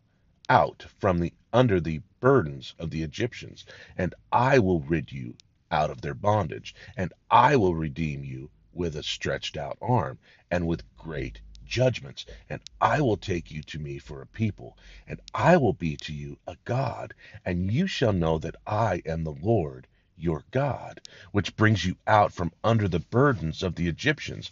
out 0.50 0.85
from 0.99 1.19
the 1.19 1.33
under 1.50 1.81
the 1.81 2.02
burdens 2.21 2.75
of 2.79 2.90
the 2.90 3.02
Egyptians, 3.02 3.64
and 3.97 4.14
I 4.31 4.59
will 4.59 4.81
rid 4.81 5.11
you 5.11 5.38
out 5.71 5.88
of 5.88 6.02
their 6.02 6.12
bondage, 6.12 6.75
and 6.95 7.11
I 7.31 7.57
will 7.57 7.75
redeem 7.75 8.23
you 8.23 8.50
with 8.75 8.97
a 8.97 9.02
stretched 9.02 9.57
out 9.57 9.79
arm 9.81 10.19
and 10.50 10.67
with 10.67 10.85
great 10.95 11.40
judgments, 11.64 12.26
and 12.50 12.61
I 12.83 13.00
will 13.00 13.17
take 13.17 13.50
you 13.50 13.62
to 13.62 13.79
me 13.79 13.99
for 13.99 14.21
a 14.21 14.26
people, 14.26 14.76
and 15.07 15.21
I 15.33 15.57
will 15.57 15.73
be 15.73 15.97
to 15.97 16.12
you 16.12 16.37
a 16.47 16.59
God, 16.67 17.14
and 17.47 17.73
you 17.73 17.87
shall 17.87 18.12
know 18.12 18.37
that 18.40 18.57
I 18.67 19.00
am 19.07 19.25
the 19.25 19.33
Lord 19.33 19.87
your 20.19 20.45
God, 20.50 21.00
which 21.33 21.57
brings 21.57 21.87
you 21.87 21.97
out 22.07 22.35
from 22.35 22.52
under 22.62 22.88
the 22.88 23.00
burdens 23.00 23.62
of 23.62 23.76
the 23.76 23.88
Egyptians, 23.88 24.50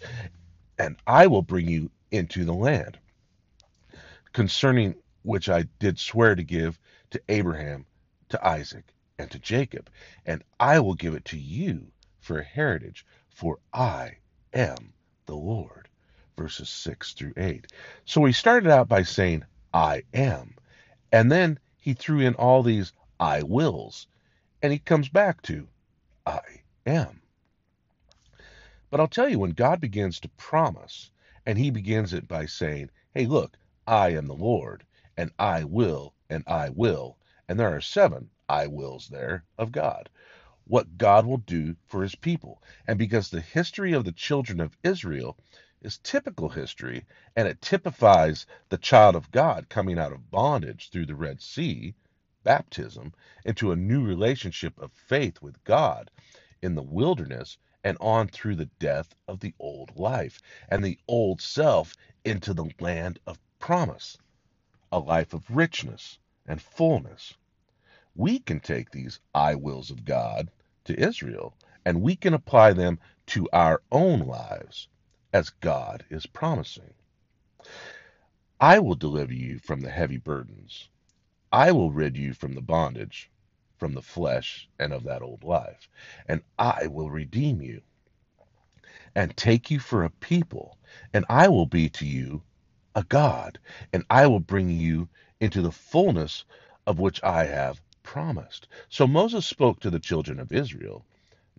and 0.79 0.97
I 1.07 1.27
will 1.27 1.43
bring 1.43 1.69
you 1.69 1.91
into 2.11 2.47
the 2.47 2.55
land, 2.55 2.99
concerning 4.33 4.95
which 5.23 5.49
I 5.49 5.65
did 5.79 5.99
swear 5.99 6.35
to 6.35 6.43
give 6.43 6.79
to 7.11 7.21
Abraham, 7.29 7.87
to 8.29 8.47
Isaac, 8.47 8.95
and 9.19 9.31
to 9.31 9.39
Jacob, 9.39 9.91
and 10.25 10.45
I 10.61 10.81
will 10.81 10.95
give 10.95 11.15
it 11.15 11.25
to 11.27 11.39
you 11.39 11.93
for 12.21 12.39
a 12.39 12.45
heritage 12.45 13.05
for 13.29 13.59
I 13.73 14.19
am 14.53 14.93
the 15.27 15.37
Lord. 15.37 15.89
Verses 16.37 16.69
6 16.69 17.15
through 17.15 17.35
8. 17.37 17.67
So 18.05 18.25
he 18.25 18.33
started 18.33 18.71
out 18.71 18.89
by 18.89 19.03
saying, 19.03 19.45
I 19.73 20.03
am. 20.13 20.55
And 21.13 21.31
then 21.31 21.59
he 21.77 21.95
threw 21.95 22.21
in 22.21 22.35
all 22.35 22.63
these 22.63 22.93
I 23.21 23.43
wills. 23.43 24.07
And 24.63 24.73
he 24.73 24.79
comes 24.79 25.09
back 25.09 25.43
to, 25.43 25.69
I 26.27 26.41
am. 26.87 27.23
But 28.91 29.01
I'll 29.01 29.09
tell 29.09 29.29
you, 29.29 29.39
when 29.39 29.53
God 29.53 29.81
begins 29.81 30.21
to 30.21 30.29
promise, 30.31 31.11
and 31.47 31.59
he 31.59 31.71
begins 31.71 32.13
it 32.13 32.27
by 32.27 32.47
saying, 32.47 32.91
Hey, 33.15 33.27
look, 33.27 33.57
I 33.89 34.11
am 34.11 34.29
the 34.29 34.35
Lord, 34.35 34.85
and 35.17 35.33
I 35.39 35.65
will, 35.65 36.15
and 36.31 36.45
I 36.47 36.69
will, 36.71 37.19
And 37.49 37.59
there 37.59 37.75
are 37.75 37.81
seven 37.81 38.31
I 38.49 38.67
wills 38.69 39.09
there 39.09 39.47
of 39.59 39.73
God. 39.73 40.11
What 40.67 40.99
God 40.99 41.27
will 41.27 41.39
do 41.39 41.77
for 41.87 42.03
his 42.03 42.15
people. 42.15 42.63
And 42.87 42.99
because 42.99 43.31
the 43.31 43.41
history 43.41 43.95
of 43.95 44.05
the 44.05 44.13
children 44.13 44.61
of 44.61 44.77
Israel 44.85 45.39
is 45.83 45.99
typical 45.99 46.51
history, 46.51 47.07
and 47.37 47.49
it 47.49 47.63
typifies 47.63 48.47
the 48.69 48.79
child 48.79 49.17
of 49.17 49.31
God 49.33 49.71
coming 49.71 49.99
out 49.99 50.13
of 50.13 50.31
bondage 50.31 50.91
through 50.91 51.07
the 51.07 51.17
Red 51.17 51.41
Sea, 51.43 51.95
baptism, 52.45 53.15
into 53.47 53.73
a 53.73 53.77
new 53.77 54.05
relationship 54.07 54.79
of 54.79 54.93
faith 54.93 55.43
with 55.43 55.65
God 55.65 56.11
in 56.63 56.75
the 56.77 56.83
wilderness 56.83 57.59
and 57.85 57.97
on 58.01 58.29
through 58.29 58.57
the 58.57 58.71
death 58.81 59.15
of 59.29 59.41
the 59.41 59.55
old 59.59 59.97
life 59.97 60.41
and 60.69 60.85
the 60.85 60.99
old 61.09 61.41
self 61.43 61.97
into 62.25 62.55
the 62.55 62.71
land 62.81 63.19
of 63.27 63.39
promise, 63.59 64.19
a 64.93 64.99
life 64.99 65.35
of 65.35 65.51
richness 65.51 66.19
and 66.47 66.61
fullness. 66.63 67.35
We 68.15 68.39
can 68.39 68.61
take 68.61 68.91
these 68.91 69.21
I 69.35 69.55
wills 69.55 69.91
of 69.91 70.05
God 70.05 70.51
to 70.85 70.99
Israel 70.99 71.55
and 71.85 72.03
we 72.03 72.17
can 72.17 72.35
apply 72.35 72.73
them 72.73 72.99
to 73.27 73.49
our 73.53 73.83
own 73.93 74.21
lives 74.21 74.89
as 75.33 75.51
God 75.51 76.05
is 76.11 76.27
promising. 76.27 76.95
I 78.61 78.79
will 78.79 78.95
deliver 78.95 79.35
you 79.35 79.59
from 79.59 79.81
the 79.81 79.91
heavy 79.91 80.17
burdens. 80.19 80.89
I 81.53 81.73
will 81.73 81.91
rid 81.93 82.17
you 82.17 82.35
from 82.35 82.55
the 82.55 82.63
bondage, 82.63 83.31
from 83.79 83.95
the 83.95 84.03
flesh 84.03 84.69
and 84.79 84.93
of 84.93 85.05
that 85.05 85.23
old 85.23 85.45
life, 85.45 85.89
and 86.27 86.43
I 86.59 86.89
will 86.89 87.11
redeem 87.11 87.63
you 87.63 87.83
and 89.15 89.37
take 89.37 89.71
you 89.71 89.79
for 89.79 90.05
a 90.05 90.11
people, 90.11 90.79
and 91.13 91.25
I 91.29 91.49
will 91.49 91.67
be 91.67 91.89
to 91.91 92.07
you 92.07 92.43
a 92.95 93.05
God, 93.05 93.59
and 93.93 94.05
I 94.11 94.27
will 94.27 94.41
bring 94.41 94.71
you 94.71 95.09
into 95.41 95.63
the 95.63 95.73
fullness 95.73 96.45
of 96.87 96.99
which 97.01 97.23
I 97.25 97.45
have 97.47 97.81
promised. 98.03 98.69
So 98.89 99.07
Moses 99.07 99.47
spoke 99.47 99.81
to 99.81 99.91
the 99.91 100.01
children 100.01 100.41
of 100.41 100.53
Israel 100.53 101.05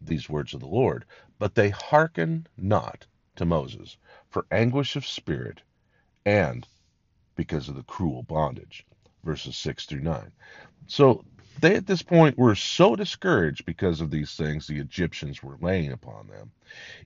these 0.02 0.30
words 0.30 0.54
of 0.54 0.62
the 0.62 0.68
Lord, 0.68 1.06
but 1.40 1.56
they 1.56 1.70
hearken 1.70 2.48
not 2.58 3.08
to 3.38 3.46
Moses 3.46 3.98
for 4.30 4.46
anguish 4.52 4.96
of 4.96 5.06
spirit 5.06 5.62
and 6.26 6.68
because 7.36 7.70
of 7.70 7.76
the 7.76 7.84
cruel 7.84 8.24
bondage. 8.24 8.86
Verses 9.24 9.58
6 9.58 9.86
through 9.88 10.02
9. 10.02 10.32
So 10.88 11.26
they 11.62 11.76
at 11.76 11.88
this 11.88 12.04
point 12.04 12.38
were 12.38 12.56
so 12.56 12.96
discouraged 12.96 13.66
because 13.66 14.02
of 14.02 14.12
these 14.12 14.36
things 14.36 14.68
the 14.68 14.80
Egyptians 14.80 15.44
were 15.44 15.58
laying 15.62 15.92
upon 15.92 16.28
them. 16.28 16.52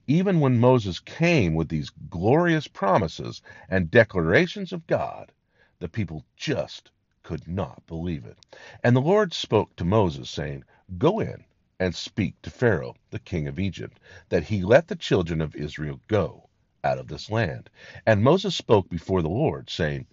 Even 0.06 0.40
when 0.40 0.60
Moses 0.60 1.00
came 1.00 1.54
with 1.54 1.70
these 1.70 1.90
glorious 2.10 2.68
promises 2.68 3.42
and 3.70 3.90
declarations 3.90 4.72
of 4.72 4.86
God, 4.86 5.32
the 5.80 5.88
people 5.88 6.26
just 6.36 6.90
could 7.22 7.48
not 7.48 7.86
believe 7.86 8.26
it. 8.26 8.38
And 8.84 8.96
the 8.96 9.00
Lord 9.00 9.34
spoke 9.34 9.76
to 9.76 9.84
Moses, 9.84 10.30
saying, 10.30 10.64
Go 10.98 11.20
in 11.20 11.44
and 11.80 11.94
speak 11.94 12.42
to 12.42 12.50
Pharaoh, 12.50 12.96
the 13.10 13.20
king 13.20 13.48
of 13.48 13.58
Egypt, 13.58 14.00
that 14.28 14.44
he 14.44 14.62
let 14.62 14.88
the 14.88 14.96
children 14.96 15.40
of 15.40 15.56
Israel 15.56 16.00
go 16.08 16.50
out 16.84 16.98
of 16.98 17.08
this 17.08 17.30
land. 17.30 17.70
And 18.06 18.22
Moses 18.22 18.54
spoke 18.54 18.90
before 18.90 19.22
the 19.22 19.30
Lord, 19.30 19.70
saying, 19.70 20.06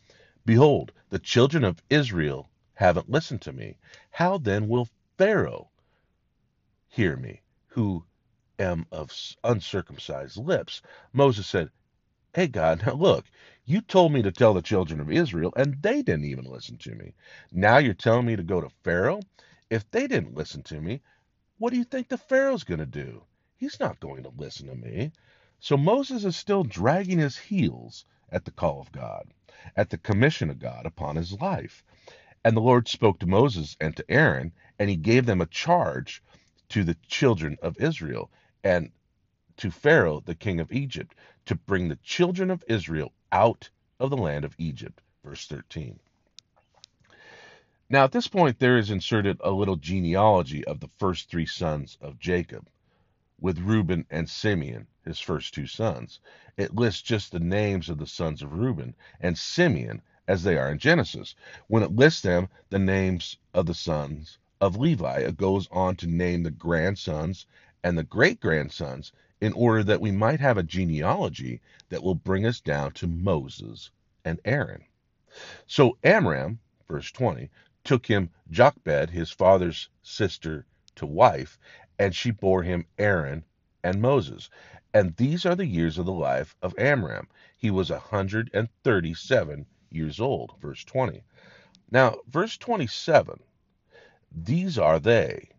Behold, 0.45 0.93
the 1.09 1.19
children 1.19 1.65
of 1.65 1.83
Israel 1.89 2.49
haven't 2.81 3.11
listened 3.11 3.43
to 3.43 3.53
me. 3.53 3.77
How 4.09 4.39
then 4.39 4.67
will 4.67 4.89
Pharaoh 5.15 5.69
hear 6.87 7.15
me, 7.15 7.43
who 7.67 8.03
am 8.57 8.87
of 8.91 9.11
uncircumcised 9.43 10.37
lips? 10.37 10.81
Moses 11.13 11.45
said, 11.45 11.69
Hey 12.33 12.47
God, 12.47 12.83
now 12.87 12.93
look, 12.93 13.25
you 13.65 13.81
told 13.81 14.11
me 14.13 14.23
to 14.23 14.31
tell 14.31 14.55
the 14.55 14.63
children 14.63 14.99
of 14.99 15.11
Israel, 15.11 15.53
and 15.55 15.79
they 15.83 16.01
didn't 16.01 16.25
even 16.25 16.45
listen 16.45 16.77
to 16.79 16.95
me. 16.95 17.13
Now 17.51 17.77
you're 17.77 17.93
telling 17.93 18.25
me 18.25 18.35
to 18.35 18.41
go 18.41 18.59
to 18.61 18.69
Pharaoh? 18.83 19.19
If 19.69 19.89
they 19.91 20.07
didn't 20.07 20.33
listen 20.33 20.63
to 20.63 20.81
me, 20.81 21.01
what 21.59 21.71
do 21.71 21.77
you 21.77 21.83
think 21.83 22.09
the 22.09 22.17
Pharaoh's 22.17 22.63
going 22.63 22.79
to 22.79 22.87
do? 22.87 23.23
He's 23.57 23.79
not 23.79 23.99
going 23.99 24.23
to 24.23 24.33
listen 24.35 24.65
to 24.67 24.75
me. 24.75 25.11
So 25.59 25.77
Moses 25.77 26.25
is 26.25 26.35
still 26.35 26.63
dragging 26.63 27.19
his 27.19 27.37
heels 27.37 28.05
at 28.31 28.43
the 28.43 28.51
call 28.51 28.81
of 28.81 28.91
God, 28.91 29.27
at 29.75 29.91
the 29.91 29.99
commission 29.99 30.49
of 30.49 30.57
God 30.57 30.87
upon 30.87 31.15
his 31.15 31.33
life. 31.39 31.83
And 32.43 32.57
the 32.57 32.61
Lord 32.61 32.87
spoke 32.87 33.19
to 33.19 33.27
Moses 33.27 33.77
and 33.79 33.95
to 33.97 34.05
Aaron, 34.09 34.51
and 34.79 34.89
he 34.89 34.95
gave 34.95 35.25
them 35.25 35.41
a 35.41 35.45
charge 35.45 36.23
to 36.69 36.83
the 36.83 36.95
children 37.07 37.57
of 37.61 37.79
Israel 37.79 38.31
and 38.63 38.91
to 39.57 39.69
Pharaoh, 39.69 40.21
the 40.25 40.33
king 40.35 40.59
of 40.59 40.71
Egypt, 40.71 41.13
to 41.45 41.55
bring 41.55 41.87
the 41.87 41.97
children 41.97 42.49
of 42.49 42.63
Israel 42.67 43.13
out 43.31 43.69
of 43.99 44.09
the 44.09 44.17
land 44.17 44.43
of 44.43 44.55
Egypt. 44.57 45.01
Verse 45.23 45.45
13. 45.45 45.99
Now, 47.89 48.05
at 48.05 48.11
this 48.11 48.27
point, 48.27 48.57
there 48.57 48.77
is 48.77 48.89
inserted 48.89 49.37
a 49.43 49.51
little 49.51 49.75
genealogy 49.75 50.65
of 50.65 50.79
the 50.79 50.87
first 50.87 51.29
three 51.29 51.45
sons 51.45 51.97
of 52.01 52.17
Jacob, 52.19 52.67
with 53.39 53.59
Reuben 53.59 54.05
and 54.09 54.29
Simeon, 54.29 54.87
his 55.03 55.19
first 55.19 55.53
two 55.53 55.67
sons. 55.67 56.19
It 56.57 56.73
lists 56.73 57.01
just 57.01 57.31
the 57.31 57.39
names 57.39 57.89
of 57.89 57.97
the 57.97 58.07
sons 58.07 58.41
of 58.41 58.53
Reuben 58.53 58.95
and 59.19 59.37
Simeon 59.37 60.01
as 60.31 60.43
they 60.43 60.57
are 60.57 60.71
in 60.71 60.77
Genesis. 60.77 61.35
When 61.67 61.83
it 61.83 61.91
lists 61.91 62.21
them, 62.21 62.47
the 62.69 62.79
names 62.79 63.35
of 63.53 63.65
the 63.65 63.73
sons 63.73 64.39
of 64.61 64.77
Levi, 64.77 65.19
it 65.19 65.35
goes 65.35 65.67
on 65.71 65.97
to 65.97 66.07
name 66.07 66.43
the 66.43 66.51
grandsons 66.51 67.45
and 67.83 67.97
the 67.97 68.05
great 68.05 68.39
grandsons 68.39 69.11
in 69.41 69.51
order 69.51 69.83
that 69.83 69.99
we 69.99 70.09
might 70.09 70.39
have 70.39 70.57
a 70.57 70.63
genealogy 70.63 71.59
that 71.89 72.01
will 72.01 72.15
bring 72.15 72.45
us 72.45 72.61
down 72.61 72.93
to 72.93 73.07
Moses 73.07 73.91
and 74.23 74.39
Aaron. 74.45 74.85
So 75.67 75.97
Amram, 76.01 76.59
verse 76.87 77.11
20, 77.11 77.49
took 77.83 78.05
him 78.05 78.29
Jochebed, 78.49 79.09
his 79.09 79.31
father's 79.31 79.89
sister, 80.01 80.65
to 80.95 81.05
wife, 81.05 81.59
and 81.99 82.15
she 82.15 82.31
bore 82.31 82.63
him 82.63 82.85
Aaron 82.97 83.43
and 83.83 84.01
Moses. 84.01 84.49
And 84.93 85.13
these 85.17 85.45
are 85.45 85.55
the 85.55 85.67
years 85.67 85.97
of 85.97 86.05
the 86.05 86.13
life 86.13 86.55
of 86.61 86.73
Amram. 86.77 87.27
He 87.57 87.69
was 87.69 87.91
a 87.91 87.99
hundred 87.99 88.49
and 88.53 88.69
thirty 88.85 89.13
seven 89.13 89.65
years 89.91 90.19
old. 90.19 90.53
Verse 90.61 90.83
20. 90.85 91.23
Now, 91.91 92.17
verse 92.29 92.57
27, 92.57 93.39
these 94.31 94.77
are 94.77 94.99
they. 94.99 95.49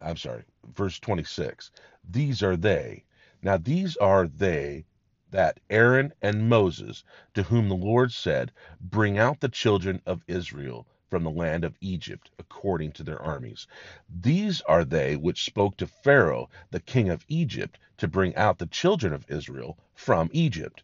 I'm 0.00 0.16
sorry, 0.18 0.44
verse 0.74 0.98
26. 1.00 1.70
These 2.08 2.42
are 2.42 2.56
they. 2.56 3.04
Now, 3.42 3.56
these 3.56 3.96
are 3.96 4.28
they 4.28 4.84
that 5.30 5.60
Aaron 5.70 6.12
and 6.22 6.48
Moses, 6.48 7.04
to 7.34 7.44
whom 7.44 7.68
the 7.68 7.74
Lord 7.74 8.12
said, 8.12 8.52
Bring 8.80 9.18
out 9.18 9.40
the 9.40 9.48
children 9.48 10.02
of 10.06 10.22
Israel 10.28 10.86
from 11.08 11.24
the 11.24 11.30
land 11.30 11.64
of 11.64 11.76
Egypt, 11.80 12.30
according 12.38 12.92
to 12.92 13.02
their 13.02 13.22
armies. 13.22 13.66
These 14.08 14.60
are 14.62 14.84
they 14.84 15.16
which 15.16 15.44
spoke 15.44 15.76
to 15.78 15.86
Pharaoh, 15.86 16.50
the 16.70 16.80
king 16.80 17.08
of 17.10 17.24
Egypt, 17.28 17.78
to 17.98 18.08
bring 18.08 18.34
out 18.36 18.58
the 18.58 18.66
children 18.66 19.12
of 19.12 19.30
Israel 19.30 19.78
from 19.94 20.30
Egypt. 20.32 20.82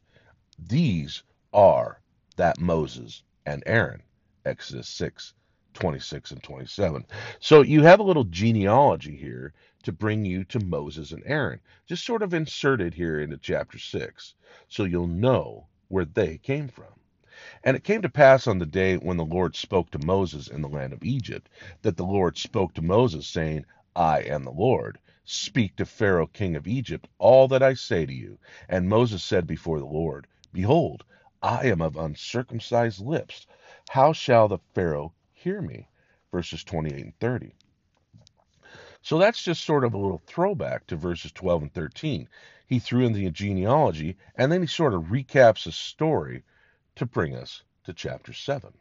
These 0.58 1.22
are 1.52 2.01
that 2.34 2.60
Moses 2.60 3.22
and 3.46 3.62
Aaron. 3.66 4.02
Exodus 4.44 4.88
6, 4.88 5.34
26 5.74 6.30
and 6.32 6.42
27. 6.42 7.06
So 7.40 7.62
you 7.62 7.82
have 7.82 8.00
a 8.00 8.04
little 8.04 8.24
genealogy 8.24 9.16
here 9.16 9.54
to 9.84 9.92
bring 9.92 10.24
you 10.24 10.44
to 10.44 10.60
Moses 10.60 11.12
and 11.12 11.22
Aaron, 11.26 11.60
just 11.88 12.04
sort 12.04 12.22
of 12.22 12.34
inserted 12.34 12.94
here 12.94 13.20
into 13.20 13.36
chapter 13.38 13.78
6, 13.78 14.34
so 14.68 14.84
you'll 14.84 15.06
know 15.06 15.68
where 15.88 16.04
they 16.06 16.38
came 16.38 16.68
from. 16.68 16.86
And 17.64 17.76
it 17.76 17.84
came 17.84 18.02
to 18.02 18.08
pass 18.08 18.46
on 18.46 18.58
the 18.58 18.66
day 18.66 18.96
when 18.96 19.18
the 19.18 19.24
Lord 19.24 19.54
spoke 19.54 19.90
to 19.90 19.98
Moses 20.06 20.48
in 20.48 20.62
the 20.62 20.68
land 20.68 20.92
of 20.94 21.04
Egypt, 21.04 21.50
that 21.82 21.96
the 21.96 22.04
Lord 22.04 22.38
spoke 22.38 22.72
to 22.74 22.82
Moses, 22.82 23.26
saying, 23.26 23.66
I 23.94 24.20
am 24.20 24.44
the 24.44 24.50
Lord. 24.52 24.98
Speak 25.24 25.76
to 25.76 25.84
Pharaoh 25.84 26.26
king 26.26 26.56
of 26.56 26.66
Egypt 26.66 27.08
all 27.18 27.48
that 27.48 27.62
I 27.62 27.74
say 27.74 28.06
to 28.06 28.12
you. 28.14 28.38
And 28.68 28.88
Moses 28.88 29.22
said 29.22 29.46
before 29.46 29.78
the 29.78 29.86
Lord, 29.86 30.26
Behold, 30.52 31.04
I 31.42 31.66
am 31.66 31.82
of 31.82 31.96
uncircumcised 31.96 33.00
lips. 33.00 33.46
How 33.90 34.12
shall 34.12 34.48
the 34.48 34.58
Pharaoh 34.74 35.12
hear 35.32 35.60
me? 35.60 35.88
Verses 36.30 36.62
28 36.62 37.04
and 37.04 37.18
30. 37.18 37.54
So 39.02 39.18
that's 39.18 39.42
just 39.42 39.64
sort 39.64 39.84
of 39.84 39.94
a 39.94 39.98
little 39.98 40.22
throwback 40.26 40.86
to 40.86 40.96
verses 40.96 41.32
12 41.32 41.62
and 41.62 41.74
13. 41.74 42.28
He 42.66 42.78
threw 42.78 43.04
in 43.04 43.12
the 43.12 43.28
genealogy, 43.30 44.16
and 44.36 44.52
then 44.52 44.60
he 44.60 44.68
sort 44.68 44.94
of 44.94 45.04
recaps 45.06 45.64
the 45.64 45.72
story 45.72 46.44
to 46.94 47.06
bring 47.06 47.34
us 47.34 47.64
to 47.84 47.92
chapter 47.92 48.32
7. 48.32 48.72